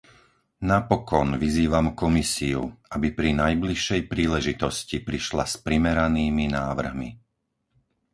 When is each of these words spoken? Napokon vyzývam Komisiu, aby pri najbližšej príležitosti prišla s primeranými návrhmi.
Napokon 0.71 1.29
vyzývam 1.43 1.87
Komisiu, 2.01 2.61
aby 2.95 3.07
pri 3.17 3.29
najbližšej 3.43 4.01
príležitosti 4.13 4.97
prišla 5.09 5.43
s 5.45 5.55
primeranými 5.65 6.45
návrhmi. 6.59 7.09